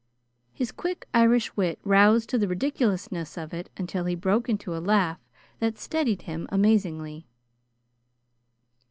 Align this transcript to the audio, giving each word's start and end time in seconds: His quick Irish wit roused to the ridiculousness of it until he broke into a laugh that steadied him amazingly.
His 0.51 0.71
quick 0.71 1.07
Irish 1.13 1.55
wit 1.55 1.77
roused 1.83 2.27
to 2.31 2.39
the 2.39 2.47
ridiculousness 2.47 3.37
of 3.37 3.53
it 3.53 3.69
until 3.77 4.05
he 4.05 4.15
broke 4.15 4.49
into 4.49 4.75
a 4.75 4.81
laugh 4.81 5.19
that 5.59 5.77
steadied 5.77 6.23
him 6.23 6.47
amazingly. 6.49 7.27